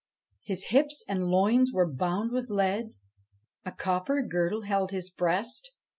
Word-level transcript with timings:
His 0.43 0.69
hips 0.69 1.03
and 1.07 1.27
loins 1.29 1.71
were 1.71 1.85
bound 1.87 2.31
with 2.31 2.49
lead. 2.49 2.95
A 3.65 3.71
copper 3.71 4.23
girdle 4.23 4.61
held 4.63 4.89
his 4.89 5.11
breast. 5.11 5.73